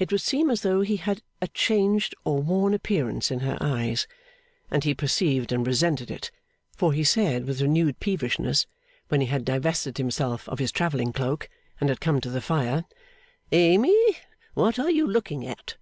It 0.00 0.10
would 0.10 0.20
seem 0.20 0.50
as 0.50 0.62
though 0.62 0.80
he 0.80 0.96
had 0.96 1.22
a 1.40 1.46
changed 1.46 2.16
or 2.24 2.40
worn 2.42 2.74
appearance 2.74 3.30
in 3.30 3.38
her 3.46 3.56
eyes, 3.60 4.08
and 4.72 4.82
he 4.82 4.92
perceived 4.92 5.52
and 5.52 5.64
resented 5.64 6.10
it; 6.10 6.32
for 6.76 6.92
he 6.92 7.04
said 7.04 7.44
with 7.44 7.60
renewed 7.62 8.00
peevishness, 8.00 8.66
when 9.06 9.20
he 9.20 9.28
had 9.28 9.44
divested 9.44 9.98
himself 9.98 10.48
of 10.48 10.58
his 10.58 10.72
travelling 10.72 11.12
cloak, 11.12 11.48
and 11.80 11.90
had 11.90 12.00
come 12.00 12.20
to 12.22 12.28
the 12.28 12.40
fire: 12.40 12.86
'Amy, 13.52 13.94
what 14.54 14.80
are 14.80 14.90
you 14.90 15.06
looking 15.06 15.46
at? 15.46 15.76